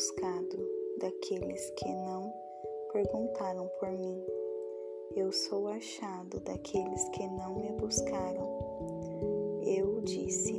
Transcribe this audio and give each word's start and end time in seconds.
buscado 0.00 0.56
daqueles 0.98 1.70
que 1.76 1.92
não 1.92 2.32
perguntaram 2.90 3.68
por 3.78 3.90
mim. 3.90 4.18
Eu 5.14 5.30
sou 5.30 5.68
achado 5.68 6.40
daqueles 6.40 7.06
que 7.10 7.26
não 7.26 7.56
me 7.56 7.70
buscaram. 7.72 8.48
Eu 9.62 10.00
disse: 10.00 10.54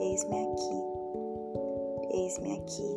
Eis-me 0.00 0.46
aqui, 0.46 2.16
eis-me 2.16 2.52
aqui, 2.56 2.96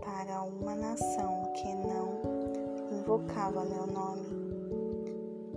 para 0.00 0.42
uma 0.44 0.74
nação 0.74 1.52
que 1.56 1.74
não 1.74 2.98
invocava 2.98 3.62
meu 3.66 3.86
nome. 3.86 4.26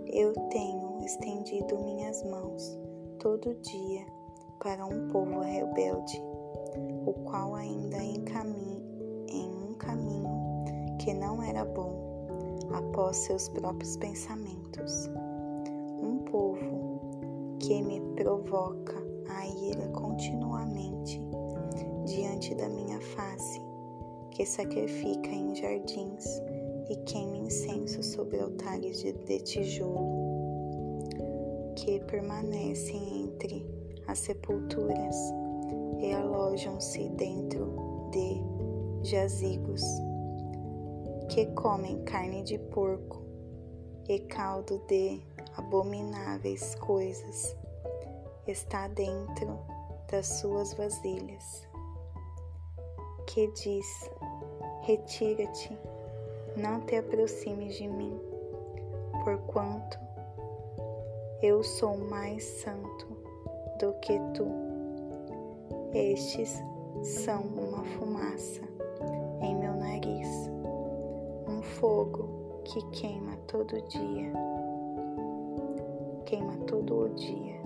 Eu 0.08 0.34
tenho 0.50 1.00
estendido 1.06 1.80
minhas 1.80 2.22
mãos 2.24 2.78
todo 3.18 3.56
dia 3.62 4.06
para 4.60 4.86
um 4.86 5.08
povo 5.08 5.40
rebelde, 5.40 6.22
o 7.06 7.14
qual 7.24 7.56
ainda 7.56 8.04
encaminha 8.04 8.73
que 11.04 11.14
não 11.14 11.44
era 11.44 11.66
bom 11.66 12.26
após 12.72 13.18
seus 13.18 13.50
próprios 13.50 13.98
pensamentos. 13.98 15.10
Um 16.02 16.20
povo 16.20 17.58
que 17.60 17.82
me 17.82 18.00
provoca 18.16 18.96
a 19.28 19.46
ira 19.46 19.86
continuamente 19.90 21.20
diante 22.06 22.56
da 22.56 22.70
minha 22.70 23.02
face, 23.02 23.60
que 24.32 24.46
sacrifica 24.46 25.30
em 25.30 25.54
jardins 25.54 26.26
e 26.90 26.96
queima 27.06 27.36
incenso 27.36 28.02
sobre 28.02 28.40
altares 28.40 29.02
de, 29.02 29.12
de 29.12 29.40
tijolo, 29.40 30.08
que 31.76 32.00
permanecem 32.06 33.26
entre 33.26 33.66
as 34.08 34.20
sepulturas 34.20 35.18
e 36.00 36.14
alojam-se 36.14 37.10
dentro 37.10 37.74
de 38.12 38.42
jazigos 39.04 39.84
que 41.30 41.46
comem 41.54 42.04
carne 42.04 42.44
de 42.44 42.58
porco 42.58 43.22
e 44.08 44.20
caldo 44.20 44.80
de 44.88 45.22
abomináveis 45.56 46.76
coisas 46.76 47.56
está 48.48 48.88
dentro 48.90 49.60
das 50.12 50.28
suas 50.28 50.74
vasilhas. 50.74 51.68
Que 53.28 53.48
diz: 53.48 54.10
Retira-te, 54.82 55.78
não 56.58 56.82
te 56.82 56.98
aproximes 56.98 57.76
de 57.76 57.88
mim, 57.88 58.20
porquanto 59.24 59.98
eu 61.42 61.64
sou 61.64 61.98
mais 61.98 62.44
santo 62.44 63.08
do 63.80 63.94
que 64.02 64.20
tu. 64.34 64.48
Estes 65.94 66.62
são 67.02 67.42
uma 67.42 67.84
fumaça 67.84 68.62
fogo 71.84 72.62
que 72.64 72.82
queima 72.92 73.36
todo 73.46 73.82
dia, 73.90 74.32
queima 76.26 76.56
todo 76.60 76.98
o 76.98 77.10
dia. 77.10 77.62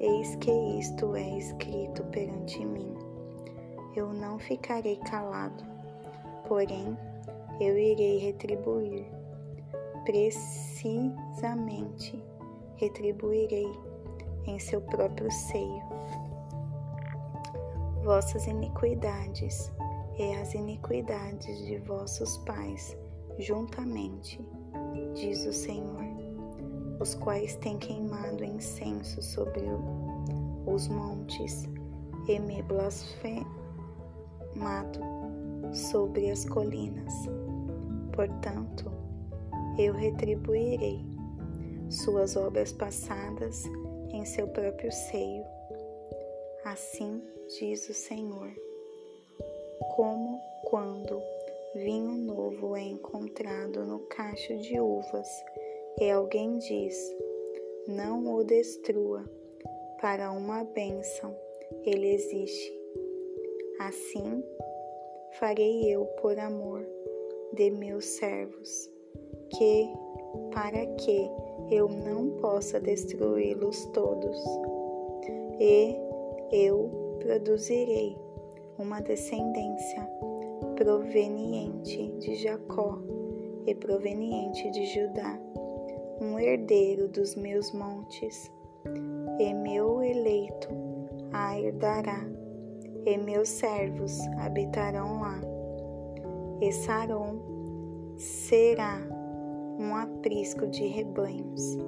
Eis 0.00 0.34
que 0.36 0.50
isto 0.78 1.14
é 1.14 1.36
escrito 1.36 2.02
perante 2.04 2.64
mim. 2.64 2.94
Eu 3.94 4.10
não 4.14 4.38
ficarei 4.38 4.96
calado, 4.96 5.62
porém 6.48 6.96
eu 7.60 7.76
irei 7.76 8.16
retribuir. 8.16 9.04
Precisamente 10.06 12.24
retribuirei 12.76 13.70
em 14.46 14.58
seu 14.58 14.80
próprio 14.80 15.30
seio 15.30 15.82
vossas 18.02 18.46
iniquidades 18.46 19.73
e 20.18 20.32
as 20.34 20.54
iniquidades 20.54 21.66
de 21.66 21.78
vossos 21.78 22.36
pais 22.38 22.96
juntamente, 23.38 24.40
diz 25.14 25.44
o 25.44 25.52
Senhor, 25.52 26.04
os 27.00 27.14
quais 27.14 27.56
têm 27.56 27.78
queimado 27.78 28.44
incenso 28.44 29.20
sobre 29.22 29.64
os 30.66 30.88
montes 30.88 31.68
e 32.28 32.38
me 32.38 32.62
blasfemado 32.62 33.44
sobre 35.72 36.30
as 36.30 36.44
colinas. 36.44 37.12
Portanto, 38.12 38.90
eu 39.76 39.92
retribuirei 39.92 41.04
suas 41.90 42.36
obras 42.36 42.72
passadas 42.72 43.64
em 44.10 44.24
seu 44.24 44.46
próprio 44.48 44.92
seio. 44.92 45.44
Assim 46.64 47.20
diz 47.58 47.88
o 47.88 47.94
Senhor 47.94 48.63
como 49.94 50.40
quando 50.64 51.22
vinho 51.72 52.16
novo 52.16 52.76
é 52.76 52.82
encontrado 52.82 53.84
no 53.84 54.00
cacho 54.00 54.56
de 54.56 54.80
uvas 54.80 55.28
e 56.00 56.10
alguém 56.10 56.58
diz: 56.58 56.96
Não 57.86 58.34
o 58.34 58.42
destrua, 58.42 59.24
para 60.00 60.32
uma 60.32 60.64
bênção 60.64 61.36
ele 61.84 62.12
existe. 62.12 62.72
Assim 63.78 64.42
farei 65.38 65.94
eu 65.94 66.06
por 66.20 66.36
amor 66.40 66.84
de 67.52 67.70
meus 67.70 68.04
servos, 68.04 68.90
que 69.56 69.88
para 70.52 70.86
que 70.96 71.30
eu 71.70 71.88
não 71.88 72.30
possa 72.40 72.80
destruí-los 72.80 73.84
todos, 73.92 74.44
e 75.60 75.96
eu 76.50 77.16
produzirei 77.20 78.23
uma 78.78 79.00
descendência 79.00 80.08
proveniente 80.76 82.10
de 82.18 82.34
Jacó 82.36 82.98
e 83.66 83.74
proveniente 83.74 84.70
de 84.70 84.86
Judá, 84.86 85.38
um 86.20 86.38
herdeiro 86.38 87.08
dos 87.08 87.34
meus 87.34 87.72
montes, 87.72 88.50
e 89.38 89.54
meu 89.54 90.02
eleito 90.02 90.68
a 91.32 91.58
herdará, 91.58 92.26
e 93.06 93.16
meus 93.18 93.48
servos 93.48 94.18
habitarão 94.38 95.20
lá. 95.20 95.40
E 96.60 96.72
Saron 96.72 97.38
será 98.16 99.00
um 99.78 99.94
aprisco 99.94 100.66
de 100.66 100.86
rebanhos, 100.86 101.78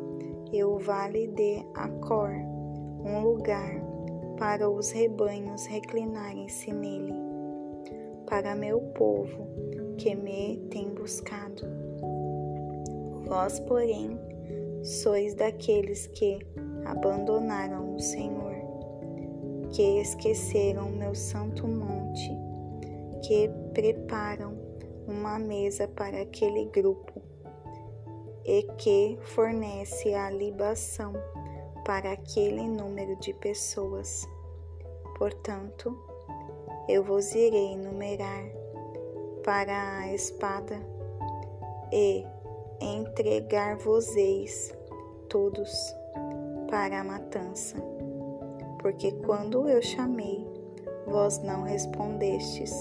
e 0.53 0.63
o 0.63 0.79
vale 0.79 1.29
de 1.29 1.65
Acor, 1.75 2.31
um 3.05 3.21
lugar 3.23 3.86
para 4.39 4.69
os 4.69 4.91
rebanhos 4.91 5.67
reclinarem-se 5.67 6.73
nele, 6.73 7.15
para 8.27 8.55
meu 8.55 8.81
povo 8.81 9.49
que 9.97 10.15
me 10.15 10.59
tem 10.71 10.91
buscado. 10.91 11.63
Vós, 13.25 13.59
porém, 13.61 14.19
sois 14.83 15.35
daqueles 15.35 16.07
que 16.09 16.39
abandonaram 16.85 17.95
o 17.95 17.99
Senhor, 17.99 18.55
que 19.73 20.01
esqueceram 20.01 20.91
meu 20.91 21.15
santo 21.15 21.67
monte, 21.67 22.31
que 23.23 23.51
preparam 23.73 24.55
uma 25.09 25.39
mesa 25.39 25.89
para 25.89 26.23
aquele 26.23 26.67
grupo 26.67 27.23
e 28.45 28.63
que 28.79 29.19
fornece 29.23 30.15
a 30.15 30.31
libação 30.31 31.13
para 31.87 32.11
aquele 32.11 32.67
número 32.69 33.15
de 33.17 33.33
pessoas. 33.33 34.29
Portanto, 35.17 35.97
eu 36.89 37.05
vos 37.05 37.33
irei 37.33 37.77
numerar 37.77 38.45
para 39.45 40.01
a 40.01 40.13
espada 40.13 40.81
e 41.93 42.27
entregar-vos-eis 42.81 44.75
todos 45.29 45.73
para 46.69 47.03
a 47.03 47.05
matança. 47.05 47.77
Porque 48.81 49.13
quando 49.25 49.69
eu 49.69 49.81
chamei, 49.81 50.45
vós 51.07 51.39
não 51.39 51.63
respondestes. 51.63 52.73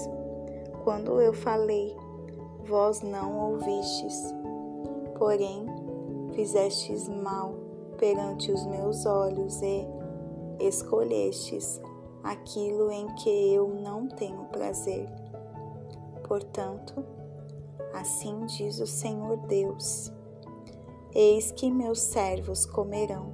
Quando 0.82 1.20
eu 1.20 1.32
falei, 1.32 1.96
vós 2.64 3.02
não 3.02 3.52
ouvistes. 3.52 4.34
Porém, 5.16 5.64
fizestes 6.34 7.08
mal 7.08 7.65
perante 7.96 8.52
os 8.52 8.64
meus 8.66 9.06
olhos 9.06 9.60
e 9.62 9.86
escolhestes 10.60 11.80
aquilo 12.22 12.90
em 12.90 13.06
que 13.14 13.54
eu 13.54 13.68
não 13.68 14.08
tenho 14.08 14.44
prazer. 14.46 15.08
Portanto, 16.26 17.04
assim 17.94 18.44
diz 18.46 18.80
o 18.80 18.86
Senhor 18.86 19.36
Deus: 19.46 20.12
Eis 21.14 21.52
que 21.52 21.70
meus 21.70 22.00
servos 22.00 22.66
comerão, 22.66 23.32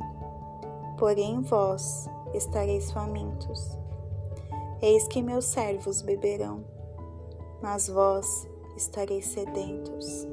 porém 0.99 1.41
vós 1.41 2.07
estareis 2.35 2.91
famintos. 2.91 3.79
Eis 4.81 5.07
que 5.09 5.23
meus 5.23 5.47
servos 5.47 6.03
beberão, 6.03 6.65
mas 7.63 7.89
vós 7.89 8.49
estareis 8.77 9.27
sedentos. 9.27 10.27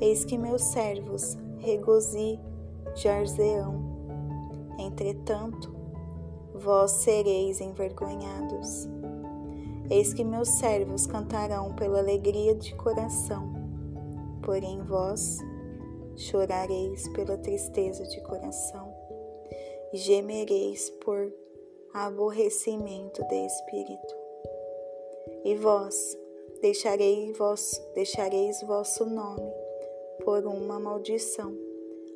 Eis 0.00 0.24
que 0.24 0.38
meus 0.38 0.62
servos 0.62 1.36
regozijarão 1.58 2.49
Jarzeão. 2.94 3.80
Entretanto, 4.78 5.74
vós 6.54 6.90
sereis 6.92 7.60
envergonhados. 7.60 8.88
Eis 9.90 10.12
que 10.12 10.24
meus 10.24 10.48
servos 10.48 11.06
cantarão 11.06 11.74
pela 11.74 11.98
alegria 11.98 12.54
de 12.54 12.74
coração, 12.76 13.52
porém 14.42 14.82
vós 14.82 15.38
chorareis 16.16 17.08
pela 17.08 17.36
tristeza 17.38 18.04
de 18.04 18.20
coração 18.22 18.94
e 19.92 19.96
gemereis 19.96 20.90
por 21.04 21.32
aborrecimento 21.92 23.26
de 23.26 23.46
espírito. 23.46 24.14
E 25.44 25.54
vós 25.56 26.16
deixareis, 26.60 27.36
vos, 27.36 27.82
deixareis 27.94 28.62
vosso 28.62 29.06
nome 29.06 29.50
por 30.24 30.44
uma 30.46 30.78
maldição 30.78 31.69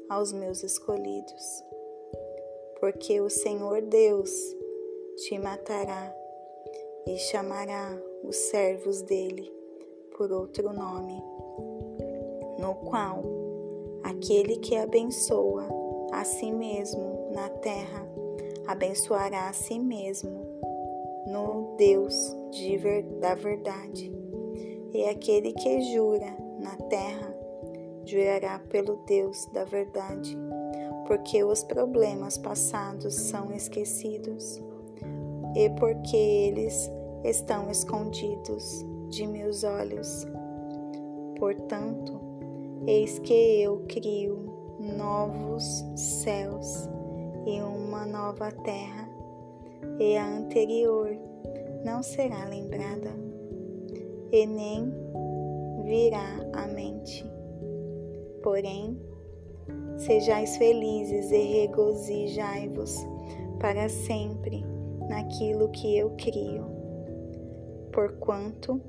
aos 0.08 0.32
meus 0.32 0.62
escolhidos. 0.62 1.64
Porque 2.80 3.20
o 3.20 3.30
Senhor 3.30 3.82
Deus 3.82 4.30
te 5.16 5.38
matará 5.38 6.14
e 7.06 7.16
chamará 7.18 7.96
os 8.22 8.36
servos 8.36 9.02
dele 9.02 9.52
por 10.16 10.30
outro 10.32 10.72
nome, 10.72 11.22
no 12.58 12.74
qual 12.88 13.22
aquele 14.02 14.56
que 14.56 14.76
abençoa 14.76 15.68
a 16.12 16.24
si 16.24 16.50
mesmo 16.50 17.30
na 17.32 17.48
terra 17.48 18.06
abençoará 18.66 19.48
a 19.48 19.52
si 19.52 19.78
mesmo 19.78 20.44
no 21.26 21.74
Deus 21.76 22.14
de 22.50 22.76
ver, 22.76 23.02
da 23.20 23.34
verdade. 23.34 24.12
E 24.92 25.04
aquele 25.06 25.52
que 25.52 25.80
jura 25.92 26.36
na 26.58 26.76
terra 26.88 27.34
jurará 28.04 28.58
pelo 28.70 28.96
Deus 29.06 29.46
da 29.52 29.64
verdade, 29.64 30.36
porque 31.06 31.42
os 31.44 31.62
problemas 31.64 32.38
passados 32.38 33.14
são 33.14 33.52
esquecidos 33.52 34.62
e 35.54 35.70
porque 35.78 36.16
eles 36.16 36.90
estão 37.24 37.70
escondidos 37.70 38.84
de 39.08 39.26
meus 39.26 39.64
olhos. 39.64 40.26
Portanto, 41.38 42.20
eis 42.86 43.18
que 43.20 43.62
eu 43.62 43.84
crio 43.88 44.52
novos 44.78 45.84
céus 45.96 46.88
e 47.46 47.60
uma 47.60 48.04
nova 48.06 48.50
terra, 48.50 49.08
e 49.98 50.16
a 50.16 50.26
anterior 50.26 51.16
não 51.84 52.02
será 52.02 52.44
lembrada, 52.46 53.10
e 54.32 54.46
nem 54.46 54.92
virá 55.84 56.40
à 56.54 56.66
mente. 56.66 57.33
Porém, 58.44 59.00
sejais 59.96 60.58
felizes 60.58 61.30
e 61.30 61.62
regozijai-vos 61.62 62.94
para 63.58 63.88
sempre 63.88 64.62
naquilo 65.08 65.70
que 65.70 65.96
eu 65.96 66.10
crio. 66.10 66.66
Porquanto, 67.90 68.82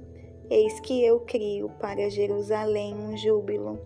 eis 0.49 0.81
que 0.81 1.05
eu 1.05 1.21
crio 1.21 1.69
para 1.79 2.09
Jerusalém 2.09 2.95
um 2.95 3.15
júbilo 3.15 3.79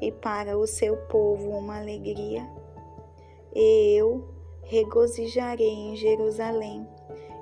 e 0.00 0.12
para 0.12 0.56
o 0.56 0.64
seu 0.64 0.96
povo 1.08 1.50
uma 1.50 1.80
alegria. 1.80 2.48
E 3.52 3.96
eu 3.96 4.28
regozijarei 4.62 5.66
em 5.66 5.96
Jerusalém 5.96 6.86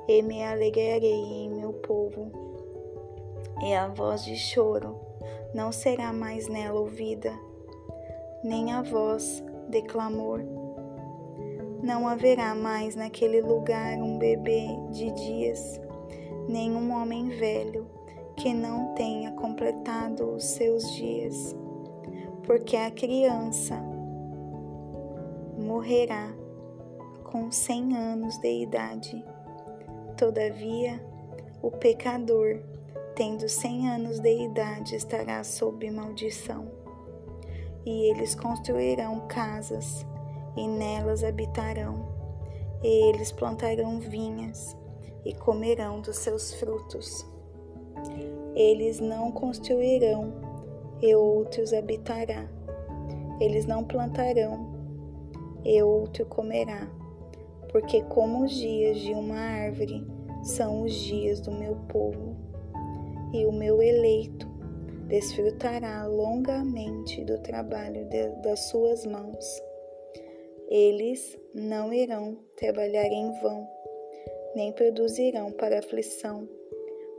e 0.08 0.22
me 0.22 0.42
alegrarei 0.42 1.12
em 1.12 1.50
meu 1.50 1.74
povo. 1.74 2.32
E 3.62 3.74
a 3.74 3.88
voz 3.88 4.24
de 4.24 4.36
choro 4.36 4.96
não 5.52 5.70
será 5.70 6.14
mais 6.14 6.48
nela 6.48 6.80
ouvida, 6.80 7.47
nem 8.42 8.72
a 8.72 8.82
voz 8.82 9.42
de 9.68 9.82
clamor 9.82 10.40
não 11.82 12.08
haverá 12.08 12.54
mais 12.54 12.94
naquele 12.96 13.40
lugar 13.40 13.98
um 13.98 14.18
bebê 14.18 14.66
de 14.90 15.10
dias, 15.12 15.80
nem 16.48 16.72
um 16.72 16.92
homem 16.92 17.28
velho 17.28 17.86
que 18.36 18.52
não 18.52 18.94
tenha 18.94 19.32
completado 19.32 20.34
os 20.34 20.44
seus 20.44 20.92
dias, 20.94 21.56
porque 22.44 22.76
a 22.76 22.90
criança 22.90 23.80
morrerá 25.56 26.32
com 27.24 27.50
cem 27.50 27.96
anos 27.96 28.36
de 28.38 28.62
idade. 28.62 29.24
Todavia, 30.16 31.00
o 31.62 31.70
pecador, 31.70 32.60
tendo 33.14 33.48
cem 33.48 33.88
anos 33.88 34.18
de 34.18 34.44
idade, 34.44 34.96
estará 34.96 35.44
sob 35.44 35.88
maldição. 35.90 36.77
E 37.88 38.10
eles 38.10 38.34
construirão 38.34 39.20
casas 39.28 40.04
e 40.54 40.68
nelas 40.68 41.24
habitarão. 41.24 42.06
E 42.84 43.08
eles 43.08 43.32
plantarão 43.32 43.98
vinhas 43.98 44.76
e 45.24 45.32
comerão 45.32 46.02
dos 46.02 46.18
seus 46.18 46.52
frutos. 46.52 47.26
Eles 48.54 49.00
não 49.00 49.32
construirão 49.32 50.34
e 51.00 51.14
outros 51.14 51.72
habitará. 51.72 52.46
Eles 53.40 53.64
não 53.64 53.82
plantarão 53.82 54.70
e 55.64 55.82
outro 55.82 56.26
comerá. 56.26 56.86
Porque 57.72 58.02
como 58.02 58.44
os 58.44 58.52
dias 58.52 58.98
de 58.98 59.14
uma 59.14 59.38
árvore 59.38 60.06
são 60.42 60.82
os 60.82 60.92
dias 60.92 61.40
do 61.40 61.50
meu 61.52 61.74
povo, 61.88 62.36
e 63.32 63.46
o 63.46 63.52
meu 63.52 63.80
eleito 63.80 64.46
desfrutará 65.08 66.06
longamente 66.06 67.24
do 67.24 67.38
trabalho 67.40 68.04
de, 68.06 68.28
das 68.42 68.68
suas 68.68 69.04
mãos 69.04 69.68
eles 70.70 71.38
não 71.54 71.94
irão 71.94 72.36
trabalhar 72.54 73.06
em 73.06 73.32
vão, 73.40 73.66
nem 74.54 74.70
produzirão 74.72 75.50
para 75.50 75.78
aflição, 75.78 76.46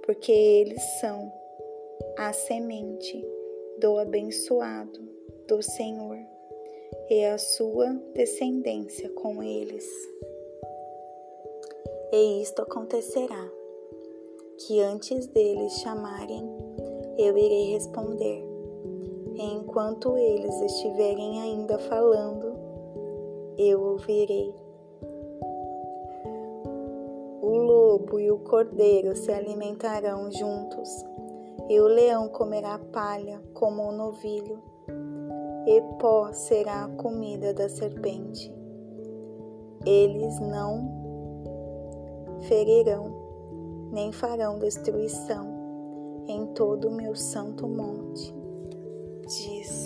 porque 0.06 0.32
eles 0.32 0.82
são 1.00 1.34
a 2.16 2.32
semente 2.32 3.26
do 3.80 3.98
abençoado 3.98 5.02
do 5.48 5.64
Senhor 5.64 6.20
e 7.10 7.26
a 7.26 7.40
sua 7.40 7.92
descendência 8.14 9.10
com 9.10 9.42
eles. 9.42 9.90
E 12.12 12.44
isto 12.44 12.62
acontecerá, 12.62 13.52
que 14.60 14.80
antes 14.80 15.26
deles 15.26 15.74
chamarem, 15.80 16.46
eu 17.22 17.38
irei 17.38 17.74
responder. 17.74 18.46
E 19.36 19.44
enquanto 19.54 20.18
eles 20.18 20.62
estiverem 20.62 21.42
ainda 21.42 21.78
falando, 21.78 22.56
eu 23.58 23.82
ouvirei. 23.82 24.54
O 27.42 27.58
lobo 27.58 28.20
e 28.20 28.32
o 28.32 28.40
cordeiro 28.40 29.16
se 29.16 29.32
alimentarão 29.32 30.32
juntos, 30.32 31.06
e 31.68 31.80
o 31.80 31.88
leão 31.88 32.30
comerá 32.30 32.80
palha 32.92 33.42
como 33.54 33.84
o 33.84 33.92
novilho, 33.92 34.62
e 35.68 35.82
pó 36.00 36.32
será 36.32 36.86
a 36.86 36.90
comida 36.90 37.54
da 37.54 37.68
serpente. 37.68 38.54
Eles 39.86 40.40
não 40.40 41.00
ferirão, 42.42 43.14
nem 43.92 44.12
farão 44.12 44.58
destruição 44.58 45.59
em 46.32 46.46
todo 46.54 46.90
o 46.90 46.96
meu 46.96 47.16
santo 47.16 47.68
monte, 47.68 48.34
diz 49.28 49.79